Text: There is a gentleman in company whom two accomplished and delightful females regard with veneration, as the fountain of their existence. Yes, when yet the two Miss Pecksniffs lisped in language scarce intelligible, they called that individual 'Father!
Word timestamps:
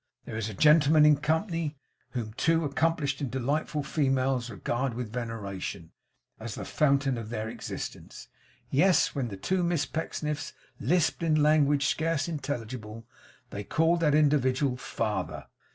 There 0.25 0.35
is 0.35 0.49
a 0.49 0.55
gentleman 0.55 1.05
in 1.05 1.17
company 1.17 1.75
whom 2.13 2.33
two 2.33 2.65
accomplished 2.65 3.21
and 3.21 3.29
delightful 3.29 3.83
females 3.83 4.49
regard 4.49 4.95
with 4.95 5.13
veneration, 5.13 5.91
as 6.39 6.55
the 6.55 6.65
fountain 6.65 7.19
of 7.19 7.29
their 7.29 7.47
existence. 7.47 8.27
Yes, 8.71 9.13
when 9.13 9.25
yet 9.27 9.29
the 9.29 9.37
two 9.37 9.63
Miss 9.63 9.85
Pecksniffs 9.85 10.53
lisped 10.79 11.21
in 11.21 11.35
language 11.43 11.85
scarce 11.85 12.27
intelligible, 12.27 13.05
they 13.51 13.63
called 13.63 13.99
that 13.99 14.15
individual 14.15 14.75
'Father! 14.75 15.45